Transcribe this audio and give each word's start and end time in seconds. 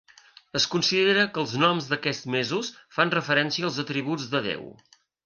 Es 0.59 0.63
considera 0.75 1.25
que 1.35 1.39
els 1.43 1.53
noms 1.63 1.89
d'aquests 1.91 2.25
mesos 2.37 2.71
fan 2.97 3.13
referència 3.17 3.69
als 3.71 3.79
atributs 3.85 4.27
de 4.33 4.43
Déu. 4.49 4.65